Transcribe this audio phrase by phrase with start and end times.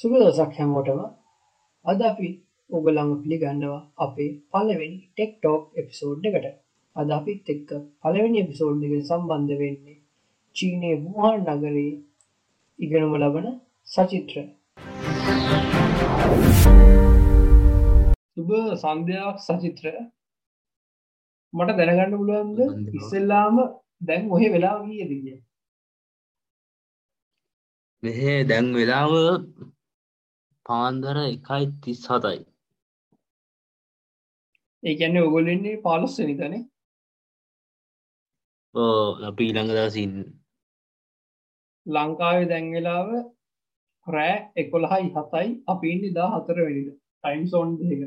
[0.00, 1.00] සුබ දසක් හැමෝටම.
[1.84, 2.28] අද අපි
[2.70, 6.46] ඔගලං පිළිගන්නවා අපේ පලවෙනි ටෙක් ටෝක් එපිසෝඩ් එකට.
[6.96, 7.70] අද අපිත් එක්ක
[8.02, 9.98] පලවෙනි එපිසෝඩ් එක සම්බන්ධ වෙන්නේ
[10.56, 11.92] චීනය වූහන් නගරයේ
[12.78, 13.46] ඉගෙනුම ලබන
[13.88, 14.36] සචිත්‍ර.
[18.34, 18.50] සුබ
[18.82, 19.86] සන්ධයක් සචිත්‍ර.
[21.52, 22.58] මට දැනගන්න පුළුවන්ද?
[22.98, 23.56] ඉස්සෙල්ලාම
[24.00, 25.38] දැන් ඔහෙ වෙලා ගිය දිගිය
[28.02, 29.12] මෙහෙ දැන් වෙලාව
[30.70, 32.40] පාන්දර එකයි තිස් හතයි
[34.82, 36.62] ඒකැන්නේ ඔගොලන්නේ පාලොස්ස නිතනේ
[38.74, 40.14] ඕ අපි ඊළඟ දසින්
[41.86, 43.08] ලංකාවේ දැන්වෙලාව
[44.06, 45.48] රෑ එකොළහයි හතයි.
[45.66, 48.02] අපි ඉන්න දා හතර වැඩිද ටයිම් සෝන් එක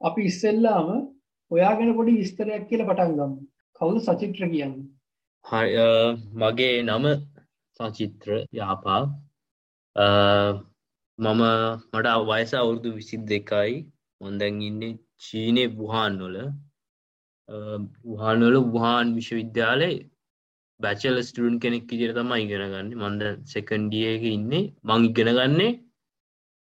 [0.00, 0.88] අපි ඉස්සෙල්ලාම
[1.50, 3.34] ඔයා ගැන පොඩි විස්තරයක් කියල පටන් ගන්න
[3.80, 4.74] කවුද සචිත්‍ර කියන්න?
[6.36, 7.04] මගේ නම
[7.80, 9.02] සචිත්‍ර යාපා
[9.96, 11.42] මම
[11.92, 13.74] මට වයස අවුරුදු විසිත් දෙකයි.
[14.20, 14.82] මොන්දැන් ඉන්න
[15.24, 16.36] චීනය බුහාන් වල
[18.12, 19.90] වහාන්වල වහාන් විශ්වවිද්‍යාලය
[20.80, 22.88] බැචල ස්ටඩන් කෙනෙක් ඉදිර තම ඉගෙන ගන්න.
[23.00, 23.22] මන්ද
[23.54, 24.64] සෙකන්ඩියක ඉන්නේ.
[24.88, 25.72] මං ඉගෙන ගන්නේ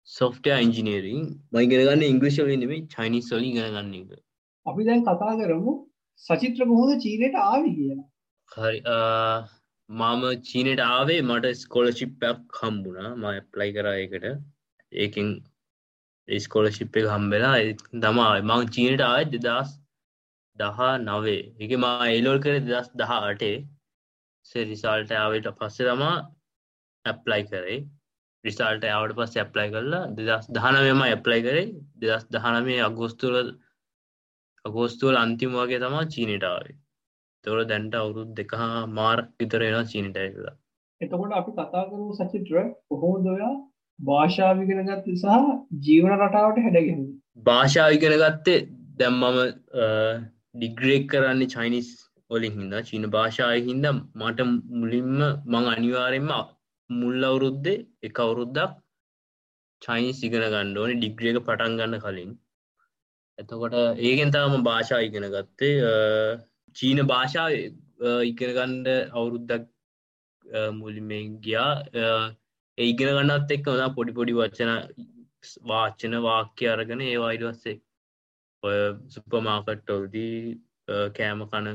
[0.09, 4.11] සොෆ්ටය ඉංජිනීරිං මයිගෙන ගන්න ඉංග්‍රිශල නෙමේ චයිනිස් සොලි ගෙන ගන්න එක.
[4.67, 5.73] අපි දැන් කතා කරමු
[6.25, 8.07] සචිත්‍ර බොහෝද චීනයට ආවි කියලා.
[8.53, 8.79] හරි
[9.89, 13.11] මම චීනට ආවේ මට ස්කොලශිප්පයක් හම්බුණා.
[13.15, 14.25] ම ප්ලයි කරයකට
[14.93, 15.29] ඒකින්
[16.29, 17.59] ස්කොලශිප් එක හම්බෙලා
[18.03, 19.71] දමා මං චීනට ආය දෙදස්
[20.59, 23.57] දහා නවේ එක මා ඒලෝල් කර දෙදස් දහ අටේ
[24.67, 26.17] රිසාල්ට ආවට පස්සේ තමා
[27.05, 27.79] ඇප්ලයි කරේ.
[28.45, 31.65] රිසාල්ට ආවට පස් ඇප්ලයි කරලා දෙදස් දහනවම ඇප්ලයි කරේ.
[31.97, 33.37] දෙදස් දහනමේ අගෝස්තුල
[34.65, 36.77] අගෝස්තුවල අන්තිම වගේ තමා චීනටාවේ
[37.45, 40.55] තොර දැන්ට අවුරුද් දෙකහා මාර්ක් විතර එෙන චීනට ඇලා
[41.01, 42.57] එතකොට අපි කතා කරු සචිත්‍ර
[42.89, 43.55] කොහෝදොයා
[43.99, 45.47] භාෂාවිගෙන ගත්ත සහ
[45.85, 47.07] ජීවන රටාවට හැඩගෙන
[47.45, 48.59] භාෂාවිගෙන ගත්තේ
[48.99, 49.39] දැම්මම
[50.55, 51.89] ඩිග්‍රේක් කරන්නේ චයිනිස්
[52.31, 56.31] ඔලින් හිද චීන භාෂාය හින්ද මට මුලින්ම මං අනිවාරෙන්ම
[56.91, 58.77] මුල් අවුරුද්දේ එක අවුරුද්දක්
[59.83, 62.31] චයිනිස් ඉගෙන ගන්න ඕනේ ඩිග්‍රියක පටන් ගන්න කලින්.
[63.39, 65.75] එතකොට ඒගෙන් තාම භාෂා ඉගෙන ගත්තේ
[66.77, 67.51] චීන භාෂාව
[68.25, 69.65] ඉගෙනගණ්ඩ අවුරුද්දක්
[70.75, 71.71] මුලිමෙන් ගියා.
[72.79, 74.73] ඒ ඉගෙන ගන්නත් එක්ක ොදා පොඩි පොඩි වච්චන
[75.65, 77.77] වාච්චන වාක්‍ය අරගෙන ඒවා ඉඩවස්සේ
[78.63, 78.79] ඔය
[79.09, 80.37] සුපමාකට්ටොල්දී
[81.17, 81.67] කෑම කන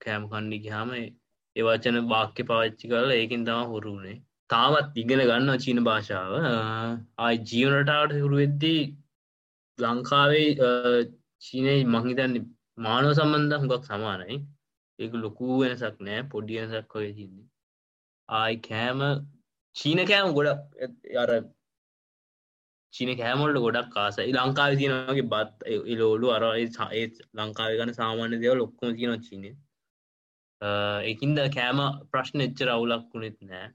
[0.00, 4.18] කෑම කන්නි ගහම ඒ වචන වාක්‍ය පවච්චි කරලා ඒකින් තම හොරුුණේ
[4.50, 6.32] තාමත් ඉගෙන ගන්න චීන භාෂාව.
[7.18, 8.80] ආයි ජීවනටාට හුරුවෙද්දී
[9.78, 10.48] ලංකාවේ
[11.42, 12.34] චීනය මහිතන්න
[12.80, 14.36] මානව සම්බන්ධ හුඟක් සමානයි
[14.98, 17.48] ඒක ලොකූ වෙනසක් නෑ පොඩි වෙනසක් ඔය තින්නේ
[18.28, 19.00] ආයි කෑම
[19.76, 20.60] චීන කෑම ගොඩක්
[21.16, 21.30] අර
[22.94, 28.94] චීන කෑමොල්ට ගොඩක් කාසයි ලංකාව තියනගේ බත් ඉලෝලු අර ඒ ලංකාව ගන සාමාන්‍ය දෙව ලොක්කොම
[28.94, 29.50] තියන චීනය.
[31.10, 33.68] එකින්ද කෑම ප්‍රශ්න එච්චර අවුලක් වුණෙත් නෑ.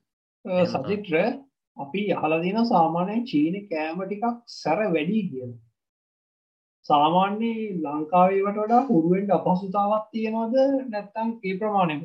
[0.68, 1.16] සතිත්‍ර
[1.78, 5.54] අපි යහලදින සාමානය චීන කෑම ටිකක් සැර වැඩි කියන
[6.90, 10.56] සාමාන්‍යයේ ලංකාවේවට වඩා හුරුවෙන්ට අපහසුතාවක් තියෙනවද
[10.90, 11.98] නැත්තම් ඒ ප්‍රමාණය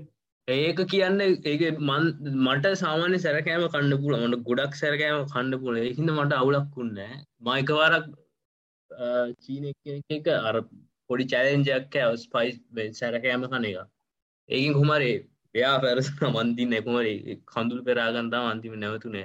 [0.48, 2.04] ඒක කියන්න ඒක මන්
[2.44, 7.00] මට සාමාන්‍ය සැරකෑම කන්න පුල මට ගොඩක් සැරකෑම කන්න පුල හිද මට අවුලක් වුන්න
[7.42, 8.06] මයිකවාරක්
[9.40, 9.66] චීන
[10.10, 10.56] එක අර
[11.10, 12.56] පොඩි චැලෙන්ජයක් ඇවස් පයිස්
[12.98, 13.90] සැරකෑම කන එක.
[14.48, 15.12] ඒකින් කුමරේ
[15.54, 19.22] එයා පැරස මන්තින්න එකුමරේ කඳුල් පෙරාගන්තා අන්තිම නැවතුනය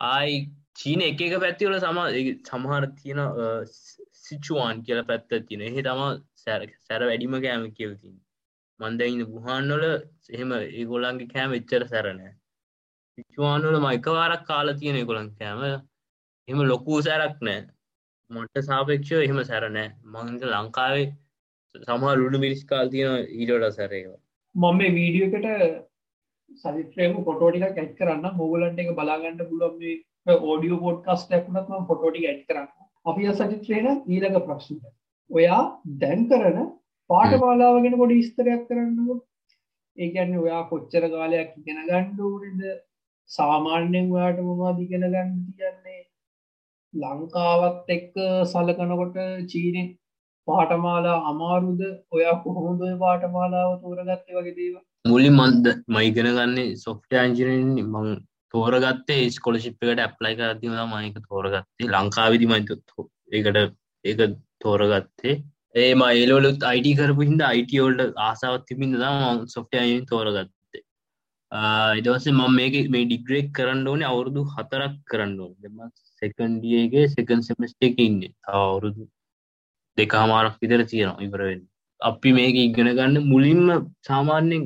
[0.00, 0.36] ආයි
[0.74, 1.98] චීන එක එක පැත්තිවල සම
[2.46, 3.20] සමහර තියෙන
[4.32, 6.02] සිච්චුවාන් කියල පැත්ත තින එහ තම
[6.42, 8.14] සැර සැර වැඩිම කෑම කියවතින්
[8.80, 9.84] මන්දයින්න බුහන්වල
[10.30, 12.32] එහෙම ඒගොලන්ගේ කෑම එච්චර සැරනෑ
[13.18, 15.62] සිච්චුවාන්වල මයිකවාරක් කාල තියෙන ගොලන් කෑම.
[16.48, 17.60] එම ලොකූ සැරක් නෑ.
[18.30, 21.08] මොට සාපේක්ෂව එහෙම සැරනෑ මංද ලංකාවේ.
[21.74, 24.20] සමහා ලුඩු මිරිස් කාල් තියෙන ඊඩට සැරේවා
[24.54, 25.46] මම මේ වීඩියෝකට
[26.60, 29.76] සරිත්‍රයම පොටෝටික ඇත් කරන්න මොගලන්ට එක බලාගන්න පුලොම
[30.46, 34.84] ඕඩියෝ පෝඩ් කස්ටක්නත්ම පොටෝටි ඇත් කරන්න අපි සචිත්‍රයන ඊළඟ ප්‍රශ්නට.
[35.30, 35.62] ඔයා
[36.02, 36.58] දැන් කරන
[37.10, 39.16] පාටමාලාවගෙන පොඩි විස්තරයක් කරන්නකො
[39.96, 42.62] ඒකැන්න ඔයා කොච්චර කාලයක් ඉගෙන ගණ්ඩුවනද
[43.30, 46.00] සාමාන්‍යෙන් ඔයාට මොවා දිගෙන ගන්න තියන්නේ?
[46.94, 48.14] ලංකාවත් එක්ක
[48.52, 49.18] සලකනකොට
[49.50, 49.84] චීනෙ
[50.48, 51.82] පාටමාලා අමාරුද?
[52.14, 58.08] ඔයා කොහොමද පාටමාලාව තෝරගත්තේ වගේ දේව මුලි මන්ද මයිගෙන ගන්නේ සොෆ්ට අංජිනෙන් මං
[58.54, 62.70] තෝරගත්තේ ස්කොලශිප් එකට ඇප්ලයි කරතිම මයික තෝරගත්තේ ලංකාවිදි මයිතත්
[63.32, 63.58] ඒකට
[64.04, 64.20] ඒක
[64.64, 65.34] තෝරගත්තේ.
[65.74, 70.82] ඒ මයිලෝලුත් අයිඩ කරපු හිද අයිටෝල්ට ආසාවත් තිබින්ද ම සොෆ්ට අයින් තෝරගත්තේ.
[72.00, 75.56] ඉදවස මම මේක මේ ඩිග්‍රේක් කරන්න ඕනේ අවුරුදු හතරක් කරන්න ඕන.
[75.62, 75.78] දෙම
[76.22, 78.22] සෙකන්ඩියගේ සෙකන් සෙමස්ට එක ඉන්න.
[78.54, 79.08] අවුරුදු
[79.98, 81.64] දෙක හමාරක් විතර තියෙනවා ඉවරවෙන්න
[82.00, 83.66] අපි මේක ඉගෙන ගන්න මුලින්ම
[84.08, 84.64] සාමාන්‍යෙන්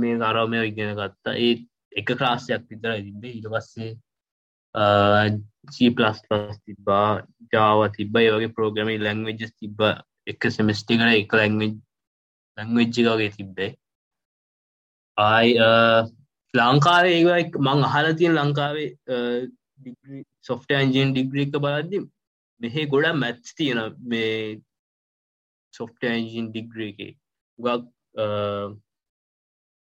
[0.00, 1.34] මේ කරමය ඉගෙන ගත්තා.
[1.36, 1.52] ඒ
[1.98, 3.90] එක ක්‍රාසයක් විතර තිබේ ඉට පස්සේ
[5.74, 6.22] සීපලස්
[6.64, 7.08] තිබා
[7.52, 9.80] ජාව තිබයි වගේ ප්‍රෝග්‍රමි ලැංවෙජස් තිබ
[10.26, 11.74] එක සෙමස්ටි කර එක ලැංවෙජ්
[12.58, 13.70] ලැංවෙච්ජිකගේ තිබ්බේ.
[15.18, 15.50] ආයි
[16.54, 18.88] ලංකාවේ ඒක මං අහල තියෙන ලංකාවේ
[20.42, 21.98] සොෆ්ට ඇන්ජන් ඩිග්‍රීක බලද්දි
[22.60, 23.80] මෙහෙ ගොඩ මැත්ස් තියෙන
[24.10, 24.60] මේ
[25.74, 27.16] සොෆ්ට ඇන්ජන් ඩිග්‍රී එක.
[27.58, 27.82] ගක්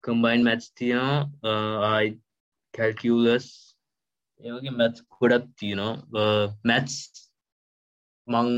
[0.04, 1.54] කම්බයින් මැත්ස් තියෙනවා
[1.90, 2.10] ආයි
[2.74, 3.48] කැල්කියලස්
[4.42, 5.94] ඒවගේ මැත්ස් ගොඩක් තියෙනවා.
[6.70, 6.96] මැත්ස්
[8.28, 8.50] මං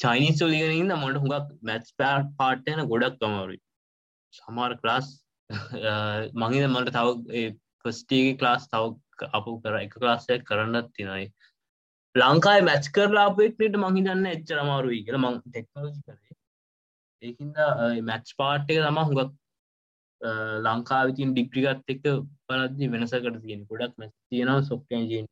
[0.00, 3.60] චයිනිස් ලිගෙනන්න මොට හුඟක් මැත්ස් පෑට් පාට්ටයන ගොඩක් අමාරුයි.
[4.34, 5.06] සමාර ක්ලාස්
[6.42, 7.08] මහිද මට තව
[7.84, 8.84] පස්ටේගේ ක්ලාස් තව
[9.38, 11.26] අප කර එක ක්ලාසයක් කරන්නත් තිනයි
[12.14, 16.34] ලංකායි මැච් කරලාපෙක්නට මහිතන්න එච්චර අමාරුයි කියල මං ටෙක්නෝජි කරේ.
[17.22, 17.56] ඒහින්ද
[18.10, 19.32] මැච් පාට්ක තම හුඟක්
[20.64, 22.04] ලංකාවිතින් ඩිග්‍රිගත් එක
[22.46, 25.26] පලදදි වෙනසකට තියෙන ගොඩක් මැ තියෙනවා සොප්ටන්ජන්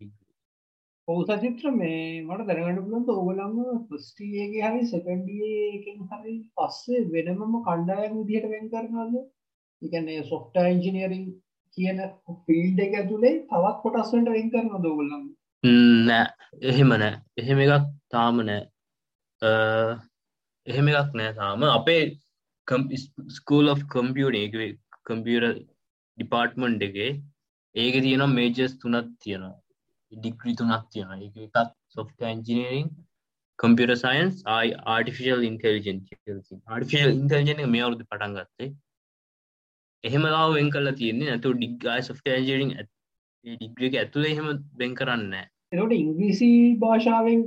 [1.08, 3.58] ඔහු සචිත්‍ර මේ මට දැනගට පුළන් ඔගලම
[3.88, 9.20] පස්ටියගේ හරි සකන්ඩියකින් හරි පස්සේ වෙනමම කණ්ඩායම විදිහට වෙන් කරනද
[9.82, 11.26] එකන්නේ සොෆ්ට ඉංජිනියරින්
[11.76, 12.00] කියන
[12.46, 15.28] ෆිල්ඩ එක ඇතුළේ තවත් කොටස්වට වෙන් කරන දෝගලම්
[15.62, 16.26] නෑ.
[16.62, 17.20] එහෙම නෑ.
[17.36, 18.62] එහෙම එකක් තාම නෑ.
[20.66, 21.62] එහෙම එකක් නෑ තාම.
[21.70, 22.02] අපේ
[23.36, 24.54] ස්කූල් of කම්පියුණ එක
[25.06, 25.44] කම්පියර
[26.18, 27.10] ඩිපාර්ට්මන්් එකේ
[27.74, 29.56] ඒක තියෙනවා මේජස් තුනත් තියෙනවා.
[30.12, 32.88] ඩිග්‍රී තුනක් තියෙන එක එකක් සොෆ්ට ඇන්ජිනීරිං
[33.58, 36.00] කම්පියර සයින්ස් ආයි ආටිෆිශල් ඉන්ටෙලිජන්
[36.68, 38.70] ආටිෆිල් ඉන්ටෙලිජන මේ අවුදු පටන් ගත්තේ.
[40.04, 42.74] එහෙම ලාව වෙන් කල්ලා තියන්නේ නැතු ඩිග්ගයි සොෆ්ට ඇන්ජරිං
[43.44, 47.42] ඩිග්‍රික ඇතුළ එහෙම වෙන් කරන්න එට ඉංග්‍රීසි භාෂාවෙන්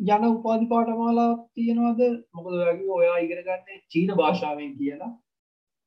[0.00, 2.00] යන උපාධි පාටමාලා තියෙනවාද?
[2.34, 5.10] මොකද වගේ ඔයා ඉගෙනගන්න චීන භාෂාවෙන් කියලා.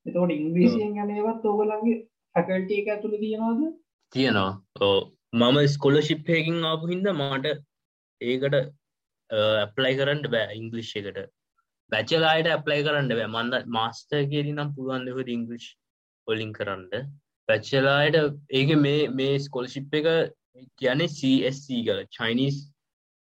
[0.06, 1.98] එතකොට ඉංග්‍රීසියෙන් යනේවත් ඕගලන්ගේ
[2.34, 3.60] හැකල්ට එක ඇතුළ තියෙනවාද?
[4.12, 4.52] තියෙනවා.
[4.80, 4.98] ඕ
[5.32, 7.54] මම ස්කොලශිප්හයකින් ආපු හින්ද මට
[8.20, 8.58] ඒකට
[9.30, 11.20] ඇප්ලයි කරන්න බෑ ඉංගලිෂ් එකට.
[11.92, 13.32] බැචලායට ඇප්ලයි කරන්න බෑ.
[13.34, 15.68] මන්ද මාස්ටර් කියරි නම් පුළුවන්දක ඉංගලිෂ්
[16.26, 17.08] ඔලින් කරන්න?
[17.48, 18.16] පැච්චලායට
[18.50, 20.06] ඒක මේ මේ ස්කොලශිප් එක
[20.78, 22.58] කියන්නේ CSC කල චයිනිස්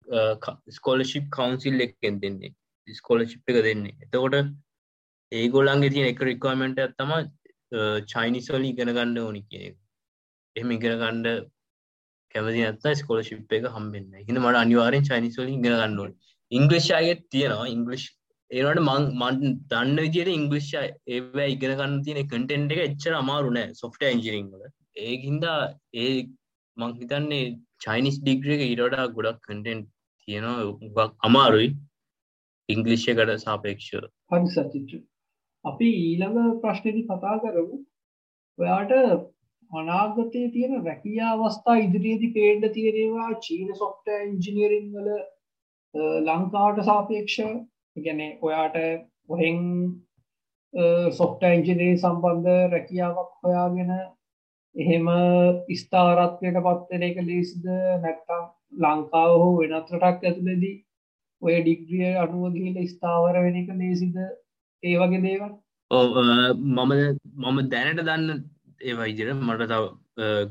[0.08, 0.34] Uh,
[0.70, 2.54] ස්කොලශිප් කවන්සිල් එකෙන් දෙන්නේ.
[2.88, 3.96] ස්කොලශිප් එක දෙන්නේ.
[4.04, 4.36] එතකොට
[5.32, 7.12] ඒගොලන්ගේ තියෙන එක රික්වමෙන්ට ඇත්තම
[8.06, 9.66] චයිනිස්වලි ඉගෙන ගණ්ඩ ඕනි කිය
[10.56, 11.48] එහම ඉගෙන ගණ්ඩ
[12.34, 16.16] කැමති ඇත්ත ස්කොලශිප් එක හම්බෙන්න හිද මට අනිවාරෙන් චයිනිස්වලින් ඉගෙන ගන්නඩ
[16.52, 17.68] ඉංග්‍රේෂායගෙත් තියෙනවා.
[17.74, 18.06] ඉංගලිෂ්
[18.50, 24.08] ඒනට මං මන් දන්න විදියට ඉංගලිෂ් ඒව ඉගෙන ගන්න තියෙන කටෙන්ට් එක එච්චර අමාරුනෑ සොෆ්ට
[24.10, 24.64] ඇන්ජිරිංවල
[25.04, 25.60] ඒහින්දා
[26.04, 26.14] ඒ
[26.76, 27.44] මං හිතන්නේ
[27.84, 29.92] චයිනිස් ඩිග්‍රිය එක ඉරඩා ගොඩක් කටෙන්ට්
[30.28, 31.70] තියෙනවා අමාරුයි.
[32.68, 34.90] ඉංගලිෂ්‍යකට සාපේක්ෂ හරි සචිච්ච
[35.64, 37.76] අපි ඊළඟ ප්‍රශ්නති කතා කරමු.
[38.58, 38.92] ඔයාට
[39.70, 45.08] අනාගතයේ තියෙන රැකියා අවස්ථා ඉදිරියේදී පේන්න තියෙනවා චීන සොෆ්ට්වෙයාර් ඉංජිනේරින් වල
[46.26, 47.56] ලංකාවට සාපේක්ෂව.
[47.96, 48.76] කියන්නේ ඔයාට
[49.28, 49.58] ඔහෙන්
[51.18, 53.92] සොෆ්ට්වෙයාර් ඉංජිනේරින් සම්බන්ධ රැකියාවක් හොයාගෙන
[54.76, 55.10] එහෙම
[55.80, 57.68] ස්ථාරත්වයට පත් වෙන එක ලේසිද
[58.04, 60.76] නැත්නම් ලංකාව හෝ වෙනත් රටක් ඇතුළේදී
[61.42, 65.52] ඔය ඩිග්‍රිය අනුව ගිහිල්ලා ස්ථාවර වෙන එක ලේසිද ඒ වගේ දේවල්?
[65.90, 66.06] ඔව්
[66.76, 66.92] මම
[67.44, 68.44] මම දැනට දන්න
[68.82, 69.84] ඒවා ඉදිර මට තව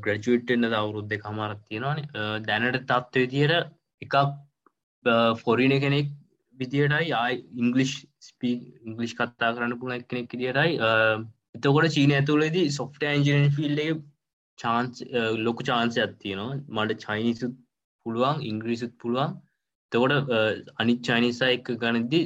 [0.04, 2.06] ග්‍රජුවට්න්න අවුරුද්ධ කමාරක් තියෙනවානේ.
[2.42, 3.54] දැනට තත්ත්ව විදියට
[4.02, 4.16] එකක්
[5.38, 6.08] ෆොරින කෙනෙක්
[6.56, 10.76] විදියටයි ආයි ඉංගලිෂ් ස්පී ඉංගලිෂ් කත්තා කරන්න පුළ කෙනෙක් දියටයි
[11.54, 14.02] එතකොට චීන ඇතුලේදී සොෆ්ට ඇන්ජිනන් ෆිල්ඩ
[14.58, 15.02] චාන්ස්
[15.40, 17.54] ලොකු චාන්සය ඇත්තියනවා මට චයිනිසුත්
[18.08, 19.34] පුළුවන් ඉංග්‍රීසුත් පුළුවන්.
[19.92, 20.32] තකොට
[20.76, 22.22] අනිත් චයිනිසා එක ගණදදි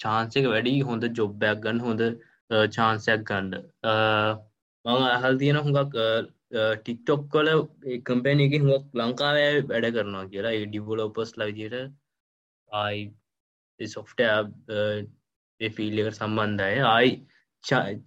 [0.00, 2.02] චාන්සක වැඩි හොඳ ජොබ්බයක් ගන්න හොඳ
[2.70, 3.54] චාන්සයක් ගණ්ඩ
[4.84, 5.94] මං අහල් තියෙන හුඟක්
[6.78, 7.48] ටික්ටොක් කොල
[8.04, 10.56] කම්පැන එක හුවක් ලංකාවය වැඩ කරනවා කියලා.
[10.64, 11.76] ඩිවලෝපස් ලවිදියට
[12.70, 14.20] ආයි සොෆ්ට
[15.60, 17.12] ෆිල්ලක සම්බන්ධය ආයි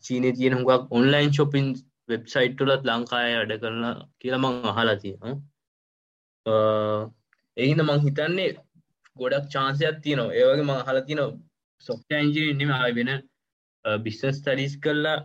[0.03, 1.67] චීනය තියෙන හුඟක් ඔන්ලයින් ශොපින්
[2.09, 3.85] වෙබ්සයිට් තුලත් ලංකාය වැඩ කරන
[4.19, 5.35] කියලා මං අහලා තියෙනවා.
[7.57, 8.49] එහිද මං හිතන්නේ
[9.15, 10.33] ගොඩක් චාන්සයක් තියනවා.
[10.33, 11.21] ඒවගේ මං හල තින
[11.81, 13.11] සොෆ්ට ඇන්ජි නිම ආය වෙන
[13.85, 15.17] බිස්සස් තරිස් කරලා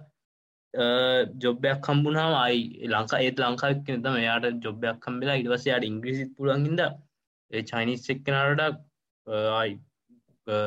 [1.36, 6.80] ජොබ්බයක් කම්බුණාම අයි ලංකා ඒත් ලංකාවක් තම එයාට ජොබ්බයක් කම්බෙලා ඉටවස යාට ඉංග්‍රිසිත් පුළන්ගින්ද
[7.50, 8.64] ඒ චයිනිස් එක්කනට
[9.26, 9.74] ආයි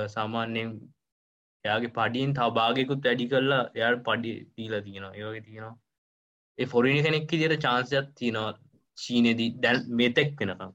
[0.09, 0.69] සාමාන්‍යයෙන්
[1.65, 5.13] එයාගේ පඩියෙන් තව භාගයකුත් වැඩි කරලා එයාට පඩි දීලා තියෙනවා.
[5.13, 5.75] ඒවගේ තියෙනවා.
[6.57, 8.53] ඒ ෆොරිනි කෙනෙක් දිර චාන්සයක් තියෙනවා.
[8.97, 10.71] චීනදී දැන් මෙතෙක් වෙනකම්.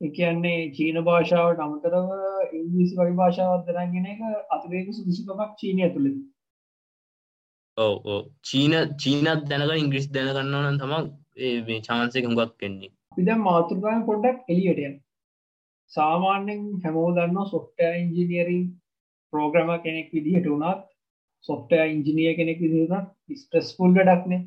[0.00, 2.10] එකන්නේ චීන භාෂාවට අමතරව
[2.54, 6.16] ඉංග්‍රීසි වගේ භාෂාවත් දරගෙන එක අතිරේක සුදුසුකමක් චීනය තුළද
[7.76, 10.94] ඔව ඕ චීන චීනත් දැනක ඉංග්‍රිස් දැනගන්නවන තම
[11.66, 14.90] මේ චාන්සක හුඟක් කෙන්නේ පිද මාතෘකාය පොඩ්ඩක් එලියටය
[15.92, 18.64] සාමාන්‍යෙන් හැමෝ දන්න සොෆ්ට ඉංජිනියරින්
[19.32, 20.88] ප්‍රෝග්‍රම කෙනෙක් විදිහට වුණත්
[21.44, 24.40] සොෆ්ට ඉංජිනිය කෙනෙක් විදිහට ස්ට්‍රස්ෆුල් ඩක්නේ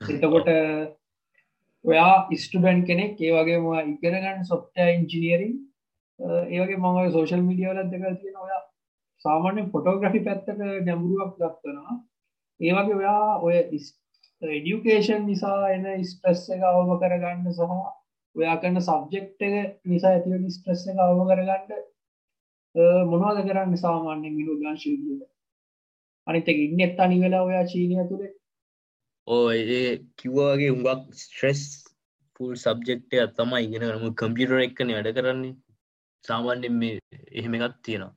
[0.00, 0.48] එතකොට
[1.84, 5.54] ඔයා ස්ටඩන් කෙනෙක් ඒ වගේ ම ඉගෙනගන්න සොෆ්ට ඉංජිනියරින්
[6.50, 8.62] ඒවගේ මඟ සෝශල් මිඩියවලත් දෙක තියෙන ඔයා
[9.24, 11.96] සාමාන්‍ය ෆොටෝග්‍රෆි පැත්තක නැඹුරුවක් දක්වනවා
[12.60, 13.54] ඒවගේ ඔයා ඔය
[14.42, 17.62] එඩියුකේෂන් නිසා එන ස්ට්‍රෙස් එක අවම කරගන්න සහ
[18.36, 21.86] ඔයා කරන්න සබ්ජෙක්් එක නිසා ඇතිව ස්ට්‍රෙස් එක අවම කරගන්න
[23.10, 25.26] මොනවාද කරන්න සාමාන්‍යෙන් ගිලු ගංශීදියට
[26.26, 28.34] අනිත ඉන්න එත් අනි වෙලා ඔයා චීනය තුළේ
[29.28, 31.62] ඕ ඒ කිව්වාගේ උඟක් ස්ට්‍රෙස්
[32.34, 35.54] පුල් සබ්ජෙක්්ටය තමයි ඉගෙන නම කම්පියුටර එක්කන වැඩ කරන්නේ.
[36.24, 36.94] සාමාන්‍යෙන් මේ
[37.32, 38.14] එහෙම එකත් තියෙනවා.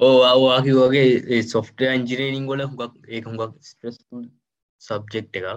[0.00, 3.98] ඕ අවාකි වගේ සොෆ්ට ඉන්ජිනීනිං ගොල හුඟක් ඒ හුඟක් ස්ට්‍රෙස්
[4.82, 5.48] සබ්ජෙක්් එකක්.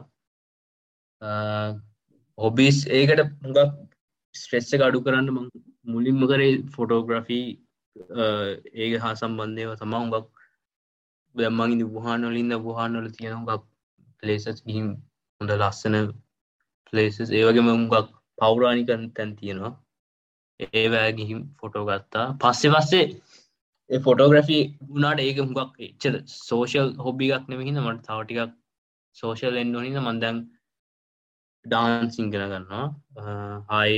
[2.37, 3.73] හොබිස් ඒකට හුඟක්
[4.35, 5.49] ස්ට්‍රෙස්ස එක අඩු කරන්න
[5.85, 7.47] මුලින්ම කරේ ෆොටෝග්‍රෆී
[8.75, 10.27] ඒක හා සම්බන්ධයව තම හුඟක්
[11.35, 13.65] දැම්මගින් වහනොලින්ද වහනොල තියෙන හුඟක්
[14.23, 14.87] පලේසස් ගිහිම්
[15.41, 15.95] හොඳ ලස්සන
[16.87, 19.73] පලේසස් ඒවගේම හුඟක් පෞරාණිකන් තැන් තියෙනවා.
[20.59, 22.25] ඒවෑ ගිහිම් ෆොටෝ ගත්තා.
[22.41, 24.59] පස්සෙ පස්සේ ෆොටෝග්‍රෆි
[24.89, 28.55] වුණට ඒක හුඟක් එච්චර සෝෂල් හොබිගක් නෙමහිද මට තවටිකක්
[29.15, 30.37] සෝෂල් එන්න හිද මන්දැන්
[31.65, 32.85] ඩාන් සිංගෙන ගන්නවා.
[33.71, 33.97] හායි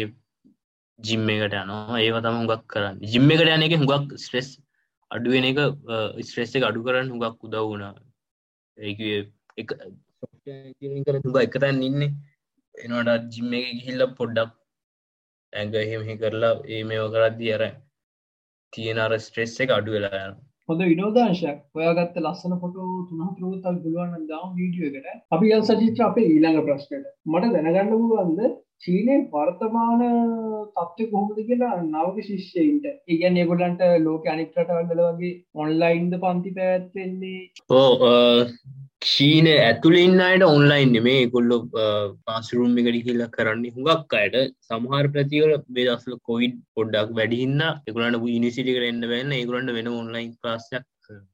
[0.99, 1.99] ජිම්ම එකට යනවා.
[1.99, 3.01] ඒව තම හුඟක් කරන්න.
[3.13, 4.49] ජිම්ම එකට යන එක හුඟක් ස්ට්‍රෙස්
[5.11, 5.59] අඩුවෙන එක
[6.27, 7.93] ස්ට්‍රෙස් එක අඩු කරන්න හුඟක් උදව වුණා.
[8.77, 9.63] ඒ
[11.05, 12.01] කර හුඟ එකතැන් ඉන්න.
[12.75, 14.53] එනට ජිම්ම එක ගිහිල්ල පොඩ්ඩක්
[15.53, 17.63] ඇඟ එහෙමහි කරලා ඒ මේව කරද්දි අර
[18.73, 21.59] තියෙන අර ස්ට්‍රෙස් එක අඩු වෙලා යන හොඳ විනෝදාංශයක්.
[21.77, 25.23] ඔයාගත්ත ලස්සන ෆොටෝ තුනහතුරුවතක් පුළුවන් දාම් වීඩියෝ එකට.
[25.35, 28.39] අපි යල් සජිත්‍ර අපේ ඊළඟ ප්‍රශ්නයට මට දැනගන්න පුළුවන්ද
[28.83, 30.03] චීනය වර්තමාන
[30.75, 32.85] තත්ව කොහොමද කියලා නවක ශිෂ්‍යයින්ට.
[33.07, 38.13] ඉගැන් ඒගොලන්ට ලෝක අනික්රටවල්ල වගේ ඔන්ලයින්ද පන්ති පැත්වෙන්නේ ඕ
[39.03, 41.21] චීන ඇතුලින් අයට ඔන්ලයින් නෙමේ.
[41.27, 41.57] කොල්ලො
[42.25, 44.37] පාසුරුම් එකට කියලා කරන්න හුඟක් අයට.
[44.69, 50.85] සමහර ප්‍රතිවල බේදස්ල කොයිඩ් පොඩ්ඩක් වැඩිහින්න එකුලට නිසිටි කරන්න වෙන්න ඒකුලන්ට වෙන ඔන්ලයින් ක්ලාසයක්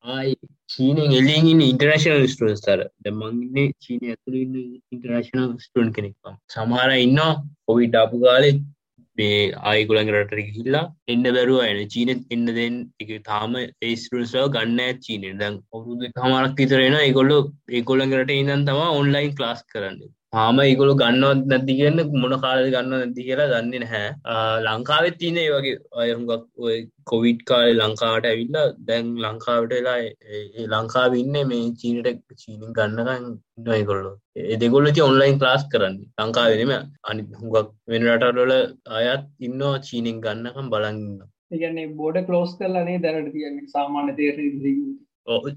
[0.06, 0.34] ආයි
[0.70, 7.22] චීනෙන් එලින් ඉන්ටර්නශනල් ස්ටන්ස්තර දැමන්න්නේ චීන ඇතුළ ඉන්ටර්නශනල් ස්ටන් කෙනෙක්ම සමහර ඉන්න
[7.68, 8.52] කොවිඩ් අපපු කාලෙ.
[9.18, 9.38] මේ
[9.70, 11.80] ආයකුලන් රටර හිල්ලා එන්න බැරුව එන.
[11.94, 17.40] චීන එන්න දෙන් එක තාම ඒස්ටන්සව ගන්න චීන දැන් ඔරුදු හමරක් විතරෙන ඒකොල්ලො
[17.80, 20.00] ඒකොල්ලන්ගරට ඉදන් තම ඔන්ලයින් ක්ලාස් කරන්න.
[20.38, 24.10] තාම ඒකොළු ගන්නවත් නැති කියන්න මොන කාල ගන්න නැති කියලා දන්නේ නැහැ.
[24.68, 26.78] ලංකාවෙත් තියන ඒ වගේ අයහුගක් ඔය
[27.12, 29.98] කොවිඩ් කාලෙ ලංකාවට ඇවිල්ලා දැන් ලංකාවට වෙලා
[30.76, 32.10] ලංකාව ඉන්න මේ චීනට
[32.42, 33.26] චීනින් ගන්නකන්
[33.68, 34.12] නොයකොල්ලො
[34.56, 35.98] එදෙගොල්ල ති ඔන්ලයින් ලාස් කරන්න.
[36.22, 36.76] ලංකාවෙනම
[37.10, 38.54] අනි හුඟක් වෙන රටරොල
[39.00, 41.02] අයත් ඉන්නවා චීනින් ගන්නකම් බලන්න
[41.56, 43.68] ඒගන්නේ බෝඩ කලෝස් කරලනේ දැනට තියන්නේ?
[43.76, 44.38] සාමාන්‍ය තේර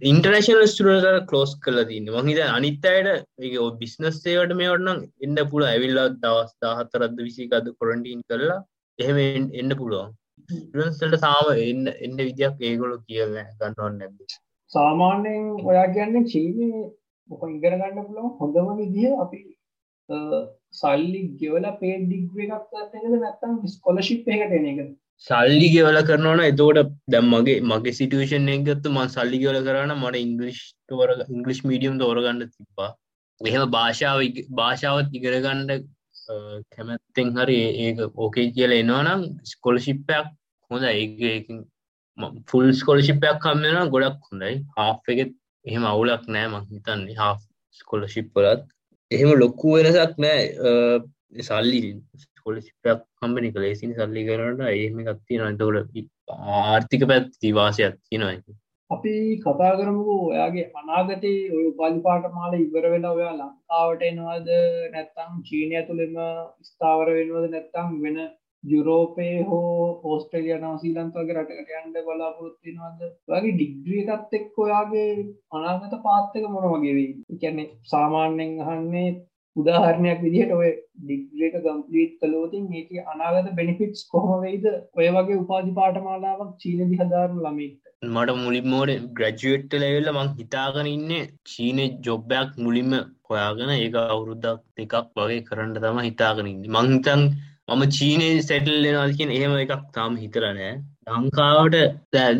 [0.02, 2.08] ඉන්ටර්නශනල් ස්ටරට කලෝස් කල තින්න.
[2.20, 3.10] මහිත අනිත්තයට
[3.40, 8.60] ඒ බිස්නස් සේවට මේවටනම් එන්න පුළ ඇවිල්ලා දවස් දාහත්තරද විසිකද කොරන්ටීන් කරලා
[8.98, 9.18] එහෙම
[9.54, 10.16] එන්න පුළුවන්.
[10.50, 14.38] ඉන්සට සාම එන්න එන්න විදියක් ඒගොලු කියල ගන්නවන්න නැද
[14.70, 16.70] සාමාන්‍යයෙන් ඔයා කියන්න චීනය
[17.30, 19.40] මොක ඉගෙන ගන්න පුළුවන් හොඳම විදිහ අපි
[20.74, 22.74] සල්ලි ගෙවල පේ ඩිග්්‍ර එකක්
[23.16, 24.80] නැත්තම් ස්කොලශිප් එකට එන එක
[25.26, 30.60] සල්ලි ගෙවල කරනවන එතෝට දැම් මගේ මගේ සිටුවේෂන් එකගත්තු මන් සල්ලි ගවල කරන්න මට ඉංගලිෂ්
[30.88, 32.90] තෝර ඉංගලිෂ් මීඩියම් තෝරගන්න තිබ්බා.
[33.40, 34.20] එහෙම භාෂාව
[34.52, 35.70] භාෂාවත් ඉගරගණ්ඩ
[36.72, 40.32] කැමැත්තෙන් හරි ඒක ඕකේ කියල එනවානම් ස්කොලශිප්පයක්
[40.70, 41.36] හොඳ ඒ
[42.48, 44.54] ෆුල් ස්කොලශිපයක් කම්මෙන ගොඩක් හොඳයි.
[44.76, 45.32] හා් එකෙත්
[45.64, 47.16] එහෙම අවුලක් නෑ මං හිතන්නේ.
[47.16, 47.34] හා
[47.80, 48.66] ස්කොලශිප්පලත්
[49.10, 50.42] එහෙම ලොක්කු වෙනසක් නෑ.
[51.42, 51.80] සල්ලි
[52.50, 56.00] ස්කොලසිපයක් කම්පනි කලේසින් සල්ලි කරට ඒම ගත්ති නතකට
[56.62, 58.56] ආර්ථික පැත්ති වාසයක් තිනයි
[58.90, 64.50] අපි කතා කරමු ඔයාගේ අනාගතයේ ඔය උපාලිපාට මාල ඉවර වෙලා ඔයා ලංකාවට එනවාද?
[64.92, 66.20] නැත්තම් චීනය තුළෙම
[66.66, 67.48] ස්ථාවර වෙනවද?
[67.48, 68.20] නැත්තම් වෙන
[68.64, 75.10] යුරෝපය හෝ ඕස්ට්‍රලිය නවසීලන්ත වගේ රටකට යන්ඩ බලාපොරොත්තිනවද වගේ ඩිග්‍රිය එකත් එක් ඔයාගේ
[75.52, 79.08] අනාගත පාත්තක මොන වගේ වේ කියන්නේ සාමාන්‍යෙන් අහන්නේ
[79.56, 80.70] උදාහරණයක් විදිහට ඔය
[81.02, 88.36] ඩිග්‍රේක කම්පලීට් කලෝතින් ඒක අනාගත බෙනිෆිටස් කොහොමවෙයිද ඔය වගේ උපාධි පාටමාලාවක් චීන දිහදාරන ළමයිට මට
[88.38, 91.10] මුලින්මෝට ග්‍රජුවට්ට ලැවෙල්ල මං හිතාගෙන ඉන්න
[91.46, 92.94] චීන ජොබ්බයක් මුලින්ම
[93.26, 97.26] හොයාගෙන ඒක අවුරුද්දක් දෙකක් වගේ කරන්න තම හිතාගෙනන්න මංහිතන්
[97.68, 100.70] මම චීනය සැටල්ලෙනල්කින් එහෙම එකක් තාම හිතරනෑ
[101.10, 101.76] ලංකාවට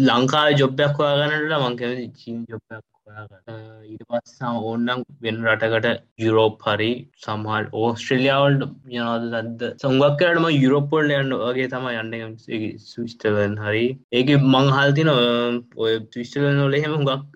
[0.04, 6.90] ලංකා ජොබ්බයක් හොයාගන්නට මංකැමති චීන් ජොබ්බයක් ඊට පස්සම ඕන්නම් වෙන රටකට යුරෝප් හරි
[7.20, 8.62] සමහල් ඕස්ට්‍රලියාවල්ට
[8.92, 12.36] යනද දද සංගක් කරටම යුරෝපොල් යන්න වගේ තම යන්න.
[12.84, 13.84] සවිස්ටවන් හරි.
[14.12, 17.28] ඒක මංහල්තින ඔය ත්‍රිස්ටල නොල එහෙම හුඟක්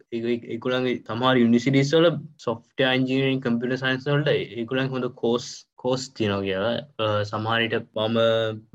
[0.54, 5.48] එකුළන්ගේ තමා යුනිසිටිස්වල සොෆ්ට අන්ජීනින් කම්පිට සයින්ස්වලට ඒකුළන් හොඳ කෝස්
[5.84, 8.18] කෝස් තිනෝ කියලා සමහරිට මම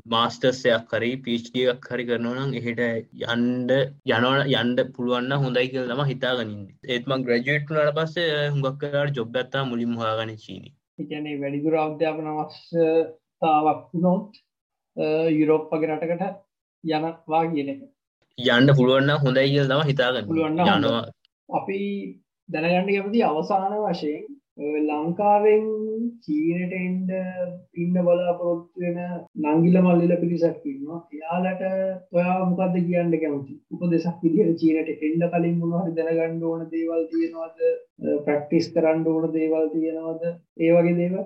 [0.06, 2.82] මාස්ටර්සයක් කරි පිච්ටියක් හරි කරනවනම් එහෙට
[3.26, 3.72] යන්ඩ
[4.10, 9.64] යනවන යන්ඩ පුළුවන්න හොඳයි කියල තම හිතාගනින් ඒත්ම ග්‍රජුවට් නට පස්සේ හුඟක් කරට ජොබ් ඇත්තා
[9.64, 10.70] මුලින් හොයාගන චීනි.
[10.98, 14.42] එකනේ වැඩිදුර අධ්‍යාපන අවශ්‍යතාවක් වුණොත්
[15.32, 16.38] යුරෝප් වගේ රටකට
[16.84, 17.80] යනවා කියන එක.
[18.38, 20.28] යන්න පුළුවන්න හොඳයි කියල තම හිතාගන්න.
[20.28, 21.06] පුළුවන්න යනවා.
[21.48, 21.80] අපි
[22.48, 25.64] දැනගන්න කැමති අවසාන වශයෙන් ලංකාවෙන්
[26.24, 27.10] චීනට එන්ඩ
[27.74, 28.98] ඉන්න බලාපොරොත්තු වෙන
[29.44, 31.00] නංගිල මල්ලිල පිරිසක් ඉන්නවා.
[31.14, 31.62] එයාලට
[32.12, 33.54] ඔයා මොකක්ද කියන්න කැමති?
[33.72, 37.56] උපදෙසක් විදිහට චීනට එන්ඩ කලින් මොනහරි දැනගන්න ඕන දේවල් තියෙනවාද?
[38.26, 40.26] ප්‍රක්ටිස් කරන්න ඕන දේවල් තියෙනවද?
[40.58, 41.16] ඒ වගේ දේව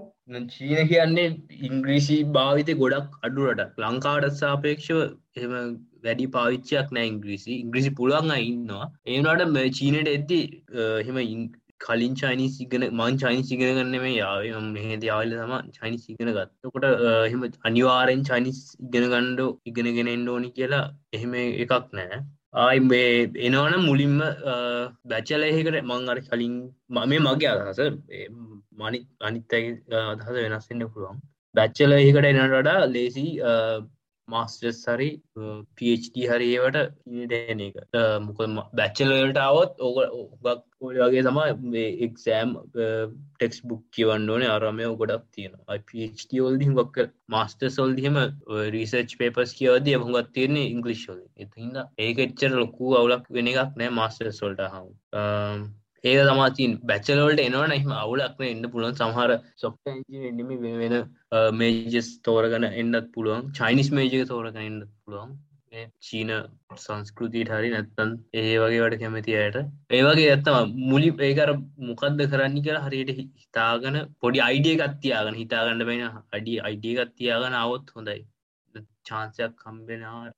[0.50, 1.26] චීන කියන්නේ
[1.62, 5.02] ඉංග්‍රීසි භාවිත ගොඩක් අඩුරට ලංකාවට සාපේක්ෂව
[5.38, 5.52] එම
[6.04, 7.52] වැඩි පාවිච්චයක් නෑ ඉංග්‍රීසි.
[7.64, 8.86] ඉංග්‍රීසි පුළුවන් ඉන්නවා.
[9.06, 10.40] ඒනට චීනට එද්දි
[11.06, 11.20] හෙම
[11.80, 16.86] කලින් චයිනි සිගන මං චයිනි සිගෙන ගන්න මේ යාව මෙහෙද යාවල තම චයිනි සිගෙන ගත්තකොට
[17.00, 22.20] එහෙම අනිවාරෙන් චයිනිස් ඉගෙන ගණ්ඩෝ ඉගෙනගෙන එන්ඩෝනි කියලා එහෙම එකක් නෑ
[22.56, 23.06] ආයි මේ
[23.46, 24.16] එනවන මුලින්ම
[25.10, 26.54] බැච්චල එහෙකට මං අර කලින්
[26.94, 27.80] මම මගේ අදහස
[28.78, 29.64] මනි අනිත්තයි
[30.04, 31.18] අදහස වෙනස්සෙන්න්න පුළුවන්.
[31.54, 33.26] බැච්චල ඒකට එනටඩා ලේසි
[34.28, 35.08] මාස්ටස් හරි
[35.76, 36.78] පD හරි ඒවට
[37.16, 38.40] ඉටන එක මොක
[38.72, 39.98] බැච්චලට අවත් ඕක
[40.46, 41.40] ඔගක් ඔයාගේ තම
[42.06, 48.20] එක්සෑම් ටෙක්ස් බුක් කියවන්න ඕනේ අරමය ගොඩක් තියෙන පD ෝල්දි හොක් මාස්ටර් සොල්දිහම
[48.70, 54.32] රිසර්ච් පේපස් කියවද හොගත් තියන්නේ ඉංගලිශ්ෝල එතිහිද ඒක එච්චර ලොකු අවුලක් වෙන එකක් නෑ මාස්ටර්
[54.34, 55.64] සොල්ට හම්
[56.04, 58.94] ඒක තමාතින් බැච්චලවලට එනවන එහම අවුලක්න එන්න පුළුවන්.
[58.94, 60.94] සමහර සොප්ට එම වෙන
[61.54, 63.50] මේජස් තෝරගන එන්නත් පුළුවන්.
[63.52, 65.32] චයිනිස් මේජක තෝරග එන්නත් පුළුවන්.
[66.00, 66.30] චීන
[66.76, 69.58] සංස්කෘතියට හරි නැත්තන් ඒ වගේ වට කැමති අයට.
[69.92, 71.50] ඒවගේ ඇත්තම මුලි ඒකර
[71.88, 78.22] මොකක්ද කරන්න කියලා හරියට හිතාගන පොඩි අයිඩිය ගත්තියාගන හිතාගන්න බෙන අඩි අයිඩිය ගත්තියාගන අවොත් හොඳයි.
[79.08, 80.32] චාන්සයක් කම්බෙනවා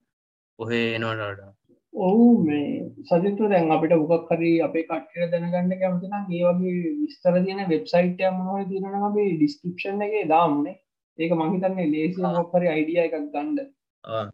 [0.58, 1.52] ඔහේ එනවටඩා
[1.96, 2.64] ඔහු මේ
[3.04, 8.58] සජිතු දැන් අපිට මොකක් හරි අපේ කට්ට දැනගන්න කැමතිනම් ඒ වගේ විස්තර තියෙන වෙබ්සයිට් මොහ
[8.66, 10.76] තිරන අපේ ඩිස්කපෂන් එක දාමනේ.
[11.18, 13.60] ඒක මහිතන්නේ ලේසි මොක්හරි අයිඩිය එකක් ගණ්ඩ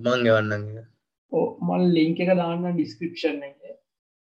[0.05, 0.64] මං ගවන්න
[1.62, 3.61] මල් ලිංක එක දාන්න ඩිස්ක්‍රපෂන් එක.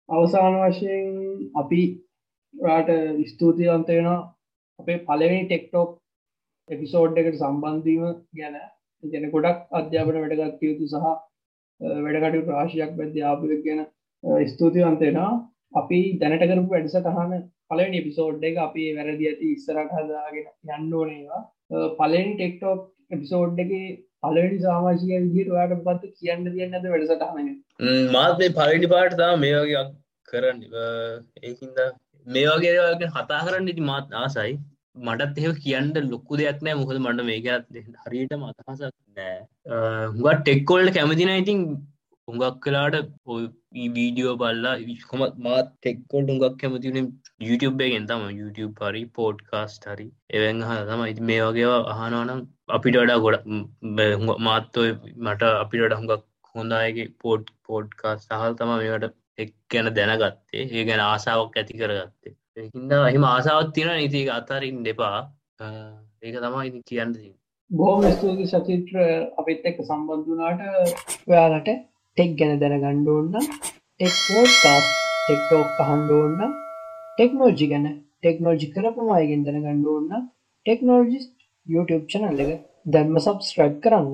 [0.09, 1.07] අවසාන වශයෙන්
[1.55, 1.81] අපි
[2.53, 2.91] රාට
[3.31, 4.09] ස්තුතිවන්ත වෙන
[4.79, 5.95] අපේ පලවෙනි ටෙක්ටෝක්
[6.69, 8.59] එපිසෝඩ් එකට සම්බන්ධීම ගැන.
[9.03, 11.28] ගැන ගොඩක් අධ්‍යාපන වැඩගත් යුතු සහ
[11.81, 13.85] වැඩකට ප්‍රාශයක් බැද ආපුක් ගැන
[14.47, 15.31] ස්තුතිවන්තෙනවා
[15.73, 17.33] අපි දැනටකරපු වැඩස තහන
[17.69, 21.41] පලනි එපිසෝඩ් එක අපි වැරදි ඇති ඉස්සරට හදාගෙන යන්න ඕනේවා
[21.99, 23.73] පලනි ටෙක්ටෝක් එපිසෝඩ් එක
[24.23, 27.49] පලනි සාමාශය විදිට ඔයාට පත්ත කියන්න තියන්නද වැඩසටහන?
[28.11, 29.85] මාත් මේ පලඩි පාටතා මේ වගේ
[30.27, 30.59] කරන්න.
[31.43, 31.79] ඒකින්ද
[32.27, 34.59] මේ වගේ හතා කරන්න ඉති මාත් ආසයි.
[35.07, 36.79] මටත් එහ කියන්න ලොක්කු දෙයක් නෑ.
[36.81, 39.37] මොකද මට මේකත් හරියට මතහසක් නෑ.
[40.13, 41.63] හුඟත් ටෙක්කොල්ට කැමතින ඉතින්
[42.27, 42.95] හුඟක් කලාට
[43.95, 46.97] වීඩියෝ බල්ලා විකොමත් මාත් ටෙක්කොල්ට හුඟක් කැමතින
[47.47, 50.07] YouTube එකෙන් තම YouTube හරි පෝඩ් කාස්ට හරි.
[50.35, 52.41] එවැන් හ තම ඉති මේ වගේවා අහනවනම්
[52.77, 53.37] අපිට වඩා ගොඩ
[54.47, 54.83] මාත්තව
[55.27, 60.67] මට අපිට හුඟක් හොඳයගේ පෝඩ් පෝඩ් කාස් සහල් තම මේට එක් ගැන දැනගත්තේ.
[60.67, 62.38] ඒ ගැන ආසාාවක් ඇති කරගත්තේ.
[62.59, 65.17] ඒහින්ද එහෙම ආසාවත් තියෙන නීති අතරින් දෙපා
[66.21, 67.13] ඒක තමා ඉති කියන්න
[67.71, 68.95] බෝම ස්තුති සචිත්‍ර.
[69.39, 70.61] අපිත් එක්ක සම්බන්ධනාට
[71.27, 71.69] ඔයාලට
[72.17, 73.35] ටෙක් ගැන දැන ගණ්ඩෝන්න
[73.99, 74.87] ටෙක්ෝඩ් කාස්
[75.19, 76.55] ටෙක්ටෝක් අහන්ඩෝන්න
[77.11, 80.25] ටෙක්නෝජි ගැන ටෙක්නෝජි කරපුම අයගෙන් දැන ගණ්ඩෝන්න
[80.65, 81.25] ටෙක්නෝජිස්
[81.65, 82.51] YouTube චනල් එක
[82.87, 84.13] දැන්ම සබස්ක්‍රයිබ් කරන්න